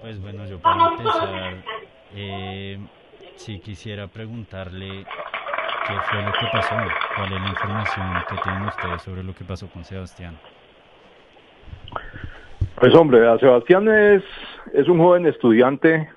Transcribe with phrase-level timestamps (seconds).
[0.00, 1.54] Pues bueno, yo para empezar,
[2.14, 2.78] eh,
[3.36, 5.04] sí quisiera preguntarle
[5.86, 6.76] qué fue lo que pasó,
[7.16, 10.38] cuál es la información que tienen ustedes sobre lo que pasó con Sebastián.
[12.76, 14.22] Pues hombre, Sebastián es,
[14.72, 16.08] es un joven estudiante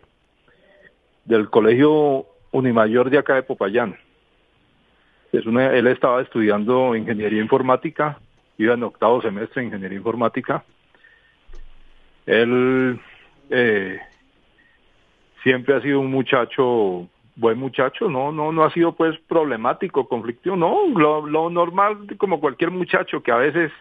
[1.26, 3.98] del colegio Unimayor de acá de Popayán.
[5.32, 8.20] Es una, él estaba estudiando ingeniería informática,
[8.58, 10.64] iba en octavo semestre de ingeniería informática.
[12.28, 13.00] Él
[13.52, 14.00] eh,
[15.44, 20.56] siempre ha sido un muchacho, buen muchacho, no, no, no ha sido pues problemático, conflictivo,
[20.56, 23.72] no, lo, lo normal como cualquier muchacho que a veces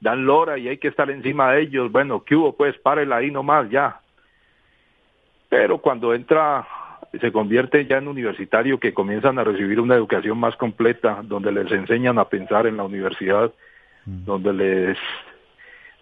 [0.00, 2.56] dan lora y hay que estar encima de ellos, bueno, ¿qué hubo?
[2.56, 4.00] Pues párela ahí nomás, ya.
[5.48, 6.66] Pero cuando entra,
[7.20, 11.70] se convierte ya en universitario, que comienzan a recibir una educación más completa, donde les
[11.70, 13.52] enseñan a pensar en la universidad,
[14.04, 14.98] donde les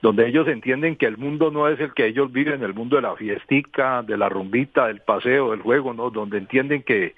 [0.02, 3.02] donde ellos entienden que el mundo no es el que ellos viven, el mundo de
[3.02, 6.10] la fiestica, de la rumbita, del paseo, del juego, ¿no?
[6.10, 7.14] Donde entienden que,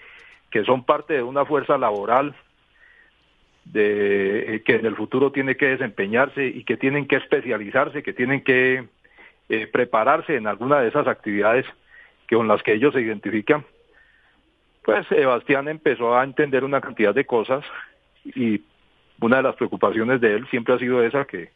[0.51, 2.35] que son parte de una fuerza laboral
[3.65, 8.43] de que en el futuro tiene que desempeñarse y que tienen que especializarse, que tienen
[8.43, 8.85] que
[9.49, 11.65] eh, prepararse en alguna de esas actividades
[12.27, 13.65] que con las que ellos se identifican.
[14.83, 17.65] Pues Sebastián empezó a entender una cantidad de cosas
[18.27, 18.61] y
[19.23, 21.49] una de las preocupaciones de él siempre ha sido esa que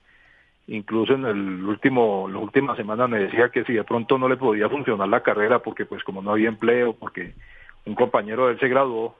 [0.69, 4.37] incluso en el último la última semana me decía que si de pronto no le
[4.37, 7.35] podía funcionar la carrera porque pues como no había empleo porque
[7.87, 9.17] un compañero de él se graduó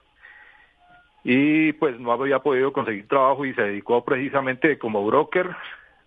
[1.23, 5.49] y pues no había podido conseguir trabajo y se dedicó precisamente como broker,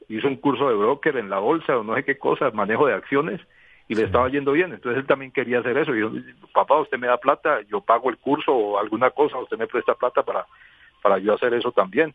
[0.09, 2.95] hizo un curso de broker en la bolsa o no sé qué cosas, manejo de
[2.95, 3.41] acciones
[3.89, 5.95] y le estaba yendo bien, entonces él también quería hacer eso.
[5.95, 6.11] Y yo,
[6.55, 9.95] papá, usted me da plata, yo pago el curso o alguna cosa, usted me presta
[9.95, 10.47] plata para,
[11.03, 12.15] para yo hacer eso también.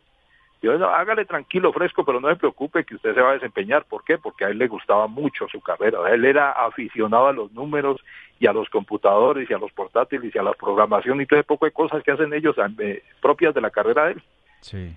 [0.60, 3.84] Yo, no, hágale tranquilo, fresco, pero no se preocupe que usted se va a desempeñar.
[3.84, 4.18] ¿Por qué?
[4.18, 6.00] Porque a él le gustaba mucho su carrera.
[6.12, 8.00] Él era aficionado a los números
[8.40, 11.46] y a los computadores y a los portátiles y a la programación y todo ese
[11.46, 14.22] poco de cosas que hacen ellos eh, propias de la carrera de él.
[14.60, 14.96] Sí.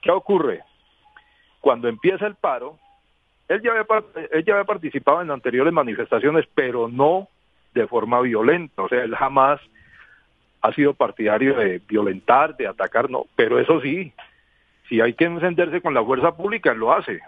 [0.00, 0.62] ¿Qué ocurre?
[1.60, 2.78] Cuando empieza el paro,
[3.48, 3.86] él ya, había,
[4.30, 7.28] él ya había participado en anteriores manifestaciones, pero no
[7.74, 8.82] de forma violenta.
[8.82, 9.60] O sea, él jamás
[10.62, 13.26] ha sido partidario de violentar, de atacar, no.
[13.36, 14.12] Pero eso sí,
[14.88, 17.20] si hay que encenderse con la fuerza pública, él lo hace.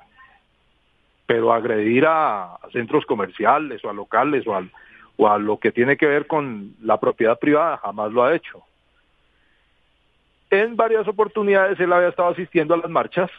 [1.27, 4.71] Pero agredir a, a centros comerciales o a locales o, al,
[5.17, 8.63] o a lo que tiene que ver con la propiedad privada, jamás lo ha hecho.
[10.51, 13.31] En varias oportunidades él había estado asistiendo a las marchas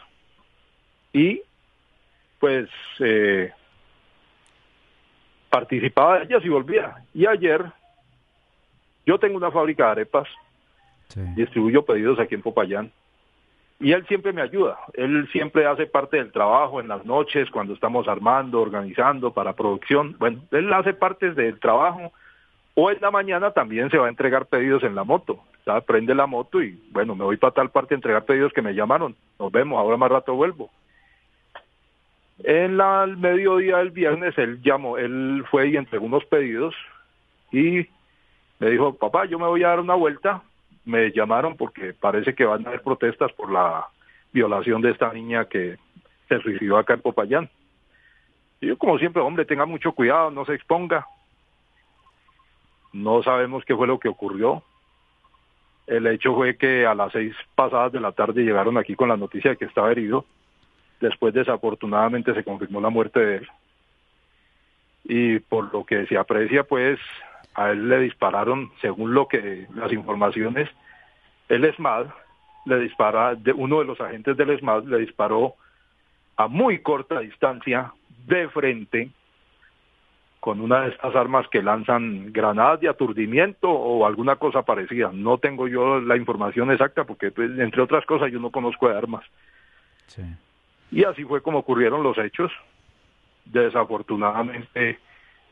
[1.12, 1.40] y
[2.38, 2.68] pues
[3.00, 3.50] eh,
[5.50, 6.96] participaba de ellas y volvía.
[7.14, 7.64] Y ayer
[9.06, 10.28] yo tengo una fábrica de arepas,
[11.08, 11.20] Sí.
[11.36, 12.92] distribuyo pedidos aquí en Popayán
[13.80, 14.78] y él siempre me ayuda.
[14.94, 20.16] Él siempre hace parte del trabajo en las noches, cuando estamos armando, organizando para producción.
[20.18, 22.12] Bueno, él hace parte del trabajo.
[22.74, 25.40] O en la mañana también se va a entregar pedidos en la moto.
[25.64, 25.84] ¿sabes?
[25.84, 28.74] Prende la moto y, bueno, me voy para tal parte a entregar pedidos que me
[28.74, 29.14] llamaron.
[29.38, 30.70] Nos vemos, ahora más rato vuelvo.
[32.42, 36.74] En la, al mediodía del viernes él llamó, él fue y entregó unos pedidos
[37.52, 37.86] y
[38.60, 40.42] me dijo, papá, yo me voy a dar una vuelta,
[40.88, 43.86] me llamaron porque parece que van a haber protestas por la
[44.32, 45.76] violación de esta niña que
[46.28, 47.50] se suicidó acá en Popayán.
[48.60, 51.06] Y yo, como siempre, hombre, tenga mucho cuidado, no se exponga.
[52.92, 54.62] No sabemos qué fue lo que ocurrió.
[55.86, 59.16] El hecho fue que a las seis pasadas de la tarde llegaron aquí con la
[59.16, 60.24] noticia de que estaba herido.
[61.00, 63.48] Después, desafortunadamente, se confirmó la muerte de él.
[65.04, 66.98] Y por lo que se aprecia, pues,
[67.58, 70.68] a él le dispararon, según lo que las informaciones,
[71.48, 72.06] el ESMAD
[72.66, 75.54] le dispara, de, uno de los agentes del ESMAD le disparó
[76.36, 77.92] a muy corta distancia,
[78.26, 79.10] de frente,
[80.38, 85.10] con una de estas armas que lanzan granadas de aturdimiento o alguna cosa parecida.
[85.12, 88.96] No tengo yo la información exacta porque, pues, entre otras cosas, yo no conozco de
[88.96, 89.24] armas.
[90.06, 90.22] Sí.
[90.92, 92.52] Y así fue como ocurrieron los hechos.
[93.46, 95.00] Desafortunadamente,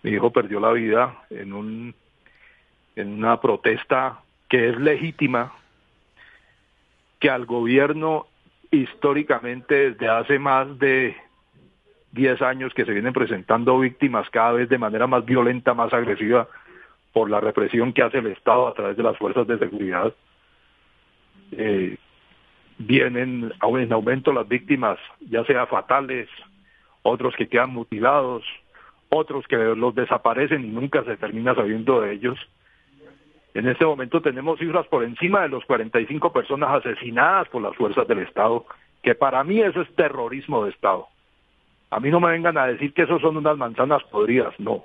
[0.07, 1.95] mi hijo perdió la vida en un
[2.95, 5.53] en una protesta que es legítima,
[7.19, 8.29] que al gobierno
[8.71, 11.17] históricamente desde hace más de
[12.13, 16.47] 10 años que se vienen presentando víctimas cada vez de manera más violenta, más agresiva
[17.13, 20.15] por la represión que hace el Estado a través de las fuerzas de seguridad.
[21.51, 21.97] Eh,
[22.79, 26.29] vienen en aumento las víctimas, ya sea fatales,
[27.03, 28.45] otros que quedan mutilados,
[29.09, 32.39] otros que los desaparecen y nunca se termina sabiendo de ellos.
[33.55, 38.07] En este momento tenemos cifras por encima de los 45 personas asesinadas por las fuerzas
[38.07, 38.67] del Estado,
[39.03, 41.07] que para mí eso es terrorismo de Estado.
[41.91, 44.85] A mí no me vengan a decir que eso son unas manzanas podridas, no.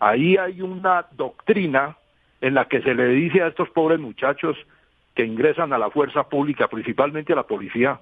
[0.00, 1.96] Ahí hay una doctrina
[2.40, 4.56] en la que se le dice a estos pobres muchachos
[5.14, 8.00] que ingresan a la fuerza pública, principalmente a la policía,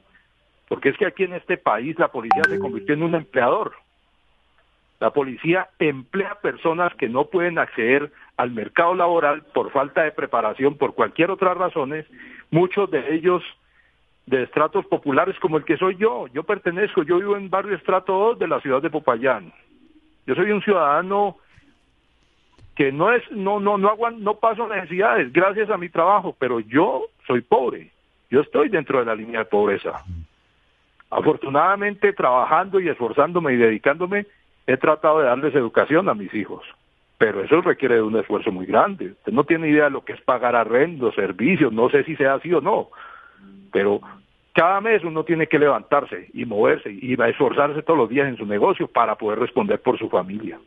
[0.69, 3.75] porque es que aquí en este país la policía se convirtió en un empleador.
[5.03, 10.79] La policía emplea personas que no pueden acceder al mercado laboral por falta de preparación,
[10.79, 12.07] por cualquier otra razones,
[12.53, 13.43] muchos de ellos
[14.27, 16.29] de estratos populares como el que soy yo.
[16.29, 19.53] Yo pertenezco, yo vivo en barrio estrato 2 de la ciudad de Popayán.
[20.25, 21.39] Yo soy un ciudadano
[22.77, 27.07] que no es no no no no paso necesidades gracias a mi trabajo, pero yo
[27.27, 27.91] soy pobre.
[28.31, 30.05] Yo estoy dentro de la línea de pobreza.
[31.11, 34.27] Afortunadamente trabajando y esforzándome y dedicándome
[34.67, 36.65] he tratado de darles educación a mis hijos,
[37.19, 39.13] pero eso requiere de un esfuerzo muy grande.
[39.13, 42.35] Usted no tiene idea de lo que es pagar arrendos, servicios, no sé si sea
[42.35, 42.89] así o no,
[43.73, 44.01] pero
[44.55, 48.45] cada mes uno tiene que levantarse y moverse y esforzarse todos los días en su
[48.45, 50.59] negocio para poder responder por su familia.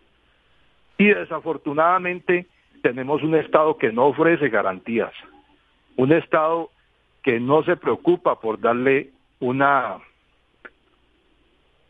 [0.98, 2.48] Y desafortunadamente
[2.82, 5.12] tenemos un Estado que no ofrece garantías,
[5.98, 6.70] un Estado
[7.22, 9.98] que no se preocupa por darle una,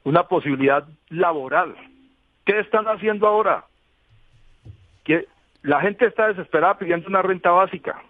[0.04, 1.76] una posibilidad laboral.
[2.46, 3.66] ¿Qué están haciendo ahora?
[5.04, 5.28] Que
[5.64, 8.02] la gente está desesperada pidiendo una renta básica,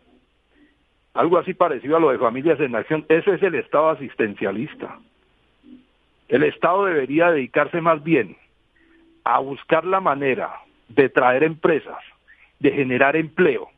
[1.13, 3.05] algo así parecido a lo de familias en acción.
[3.07, 4.99] Eso es el Estado asistencialista.
[6.27, 8.35] El Estado debería dedicarse más bien
[9.23, 10.51] a buscar la manera
[10.89, 11.97] de traer empresas,
[12.59, 13.69] de generar empleo,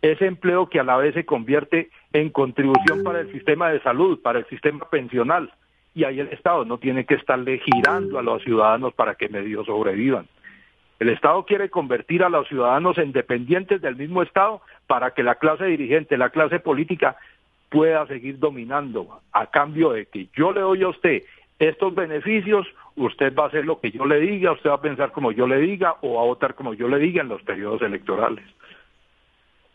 [0.00, 4.20] ese empleo que a la vez se convierte en contribución para el sistema de salud,
[4.20, 5.52] para el sistema pensional,
[5.94, 9.64] y ahí el Estado no tiene que estarle girando a los ciudadanos para que medio
[9.64, 10.26] sobrevivan.
[10.98, 15.34] El Estado quiere convertir a los ciudadanos en dependientes del mismo Estado para que la
[15.34, 17.16] clase dirigente, la clase política
[17.68, 21.22] pueda seguir dominando a cambio de que yo le doy a usted
[21.58, 22.66] estos beneficios,
[22.96, 25.46] usted va a hacer lo que yo le diga, usted va a pensar como yo
[25.46, 28.44] le diga o a votar como yo le diga en los periodos electorales.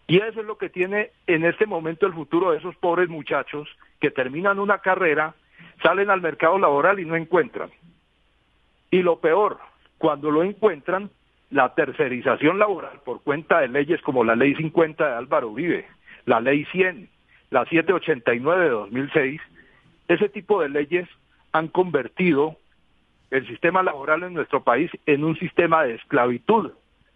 [0.07, 3.67] Y eso es lo que tiene en este momento el futuro de esos pobres muchachos
[3.99, 5.35] que terminan una carrera,
[5.81, 7.69] salen al mercado laboral y no encuentran.
[8.91, 9.59] Y lo peor,
[9.97, 11.09] cuando lo encuentran,
[11.49, 15.87] la tercerización laboral por cuenta de leyes como la Ley 50 de Álvaro Vive,
[16.25, 17.09] la Ley 100,
[17.51, 19.41] la 789 de 2006,
[20.07, 21.07] ese tipo de leyes
[21.51, 22.57] han convertido
[23.31, 26.71] el sistema laboral en nuestro país en un sistema de esclavitud,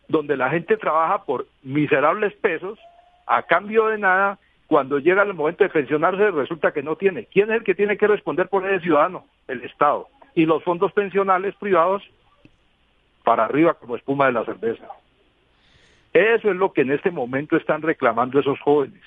[0.08, 2.78] donde la gente trabaja por miserables pesos
[3.28, 4.40] a cambio de nada.
[4.72, 7.26] Cuando llega el momento de pensionarse resulta que no tiene.
[7.26, 9.26] ¿Quién es el que tiene que responder por ese ciudadano?
[9.50, 10.08] El Estado.
[10.34, 12.02] Y los fondos pensionales privados
[13.26, 14.88] para arriba como espuma de la cerveza.
[16.14, 19.02] Eso es lo que en este momento están reclamando esos jóvenes.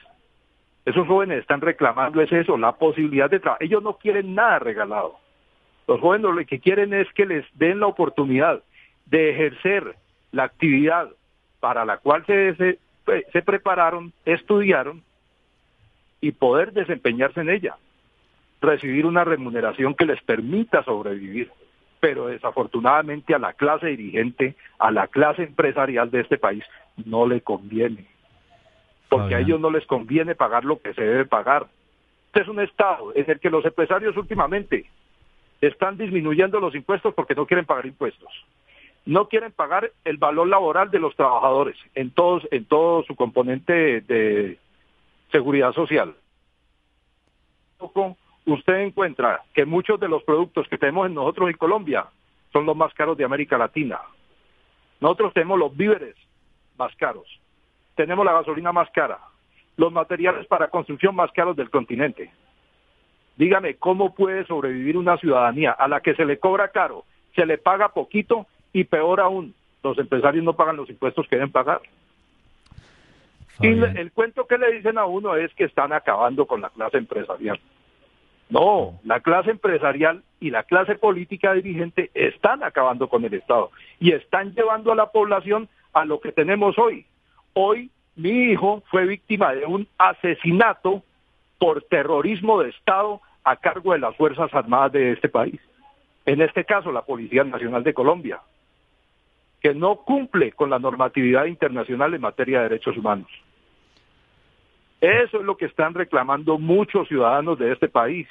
[0.84, 3.64] Esos jóvenes están reclamando es eso, la posibilidad de trabajar.
[3.64, 5.16] Ellos no quieren nada regalado.
[5.88, 8.62] Los jóvenes lo que quieren es que les den la oportunidad
[9.06, 9.94] de ejercer
[10.30, 11.08] la actividad
[11.60, 12.78] para la cual se, se,
[13.32, 15.02] se prepararon, estudiaron
[16.26, 17.76] y poder desempeñarse en ella,
[18.60, 21.50] recibir una remuneración que les permita sobrevivir.
[22.00, 26.64] Pero desafortunadamente a la clase dirigente, a la clase empresarial de este país,
[27.04, 28.06] no le conviene
[29.14, 31.66] porque a ellos no les conviene pagar lo que se debe pagar.
[32.26, 34.86] Este es un Estado en el que los empresarios últimamente
[35.60, 38.32] están disminuyendo los impuestos porque no quieren pagar impuestos.
[39.06, 44.00] No quieren pagar el valor laboral de los trabajadores en todos en todo su componente
[44.00, 44.58] de
[45.34, 46.14] seguridad social.
[48.46, 52.06] Usted encuentra que muchos de los productos que tenemos en nosotros en Colombia
[52.52, 54.00] son los más caros de América Latina.
[55.00, 56.14] Nosotros tenemos los víveres
[56.78, 57.26] más caros
[57.94, 59.18] tenemos la gasolina más cara,
[59.76, 62.30] los materiales para construcción más caros del continente.
[63.36, 67.58] Dígame, ¿cómo puede sobrevivir una ciudadanía a la que se le cobra caro, se le
[67.58, 71.80] paga poquito y peor aún, los empresarios no pagan los impuestos que deben pagar?
[73.60, 76.98] Y el cuento que le dicen a uno es que están acabando con la clase
[76.98, 77.60] empresarial.
[78.50, 84.12] No, la clase empresarial y la clase política dirigente están acabando con el Estado y
[84.12, 87.06] están llevando a la población a lo que tenemos hoy,
[87.56, 91.04] Hoy mi hijo fue víctima de un asesinato
[91.58, 95.60] por terrorismo de Estado a cargo de las Fuerzas Armadas de este país.
[96.26, 98.40] en este caso la Policía Nacional de Colombia,
[99.64, 103.30] que no cumple con la normatividad internacional en materia de derechos humanos.
[105.00, 108.28] Eso es lo que están reclamando muchos ciudadanos de este país.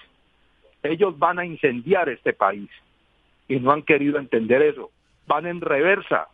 [0.84, 2.70] Ellos van a incendiar este país
[3.48, 4.92] y no han querido entender eso.
[5.26, 6.28] Van en reversa.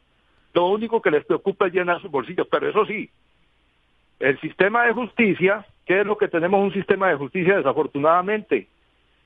[0.54, 3.10] Lo único que les preocupa es llenar sus bolsillos, pero eso sí,
[4.20, 6.60] el sistema de justicia, ¿qué es lo que tenemos?
[6.60, 8.68] Un sistema de justicia desafortunadamente,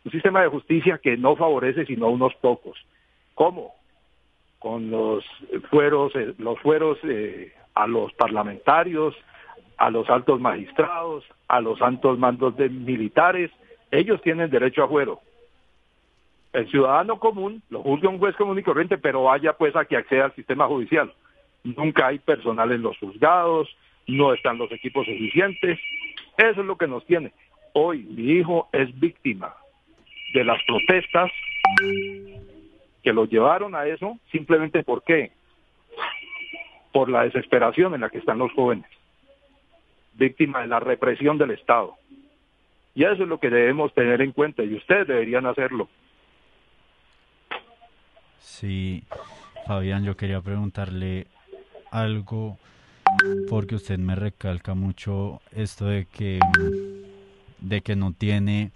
[0.06, 2.78] un sistema de justicia que no favorece sino a unos pocos.
[3.34, 3.74] ¿Cómo?
[4.64, 5.26] Con los
[5.70, 9.14] fueros, eh, los fueros eh, a los parlamentarios,
[9.78, 13.52] a los altos magistrados, a los altos mandos de militares,
[13.92, 15.20] ellos tienen derecho a fuero.
[16.54, 19.98] El ciudadano común lo juzga un juez común y corriente, pero vaya pues a que
[19.98, 21.12] acceda al sistema judicial.
[21.66, 23.68] Nunca hay personal en los juzgados,
[24.08, 25.78] no están los equipos suficientes.
[26.38, 27.34] Eso es lo que nos tiene.
[27.74, 29.54] Hoy mi hijo es víctima
[30.34, 31.30] de las protestas
[33.04, 35.32] que lo llevaron a eso, simplemente ¿por qué?
[36.92, 38.86] Por la desesperación en la que están los jóvenes,
[40.14, 41.96] víctima de la represión del Estado.
[42.96, 45.90] Y eso es lo que debemos tener en cuenta y ustedes deberían hacerlo.
[48.40, 49.04] Sí,
[49.66, 51.28] Fabián, yo quería preguntarle
[51.92, 52.58] algo
[53.50, 56.40] porque usted me recalca mucho esto de que
[57.60, 58.72] de que no tiene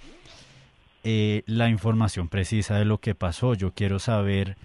[1.10, 3.54] eh, la información precisa de lo que pasó.
[3.54, 4.58] Yo quiero saber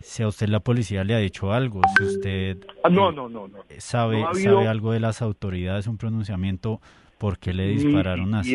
[0.00, 3.48] si a usted la policía le ha dicho algo, si usted ah, no, no, no,
[3.48, 3.60] no.
[3.78, 6.82] sabe, sabe algo de las autoridades, un pronunciamiento,
[7.16, 8.54] por qué le dispararon así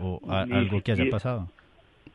[0.00, 1.48] o, algo que haya pasado.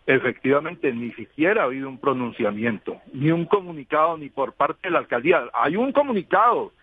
[0.05, 4.99] Efectivamente, ni siquiera ha habido un pronunciamiento, ni un comunicado, ni por parte de la
[4.99, 5.43] alcaldía.
[5.53, 6.73] Hay un comunicado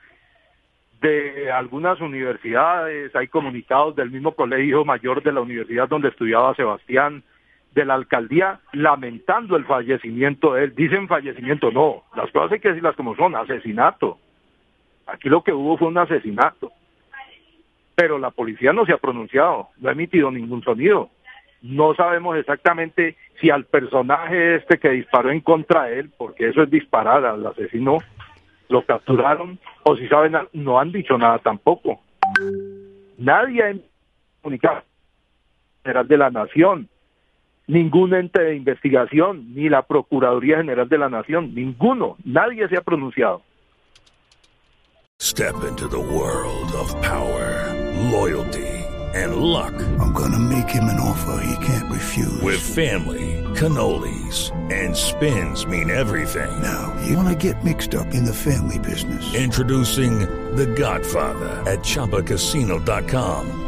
[1.02, 7.22] de algunas universidades, hay comunicados del mismo colegio mayor de la universidad donde estudiaba Sebastián,
[7.72, 10.74] de la alcaldía, lamentando el fallecimiento de él.
[10.74, 14.18] Dicen fallecimiento, no, las cosas hay que decirlas como son, asesinato.
[15.06, 16.72] Aquí lo que hubo fue un asesinato.
[17.94, 21.10] Pero la policía no se ha pronunciado, no ha emitido ningún sonido.
[21.62, 26.62] No sabemos exactamente si al personaje este que disparó en contra de él, porque eso
[26.62, 27.98] es disparar al asesino,
[28.68, 32.00] lo capturaron, o si saben, no han dicho nada tampoco.
[33.16, 33.74] Nadie ha
[34.42, 34.82] comunicado
[35.82, 36.88] General de la Nación,
[37.68, 42.82] ningún ente de investigación, ni la Procuraduría General de la Nación, ninguno, nadie se ha
[42.82, 43.42] pronunciado.
[45.20, 47.74] Step into the world of power,
[48.10, 48.78] loyalty
[49.14, 49.74] and luck.
[49.98, 52.40] I'm gonna make him an offer he can't refuse.
[52.42, 56.50] With family, cannolis and spins mean everything.
[56.62, 59.34] Now, you wanna get mixed up in the family business.
[59.34, 60.20] Introducing
[60.56, 63.67] The Godfather at chapacasino.com.